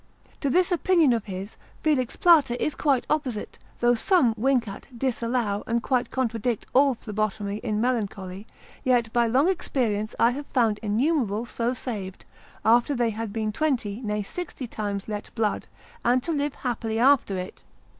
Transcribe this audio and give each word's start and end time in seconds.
To 0.39 0.49
this 0.49 0.71
opinion 0.71 1.13
of 1.13 1.25
his, 1.25 1.57
Felix 1.83 2.15
Plater 2.15 2.55
is 2.55 2.73
quite 2.73 3.05
opposite, 3.07 3.59
though 3.81 3.93
some 3.93 4.33
wink 4.35 4.67
at, 4.67 4.87
disallow 4.97 5.61
and 5.67 5.83
quite 5.83 6.09
contradict 6.09 6.65
all 6.73 6.95
phlebotomy 6.95 7.57
in 7.57 7.79
melancholy, 7.79 8.47
yet 8.83 9.13
by 9.13 9.27
long 9.27 9.47
experience 9.47 10.15
I 10.19 10.31
have 10.31 10.47
found 10.47 10.79
innumerable 10.81 11.45
so 11.45 11.75
saved, 11.75 12.25
after 12.65 12.95
they 12.95 13.11
had 13.11 13.31
been 13.31 13.51
twenty, 13.51 14.01
nay, 14.03 14.23
sixty 14.23 14.65
times 14.65 15.07
let 15.07 15.29
blood, 15.35 15.67
and 16.03 16.23
to 16.23 16.31
live 16.31 16.55
happily 16.55 16.97
after 16.97 17.37
it. 17.37 17.63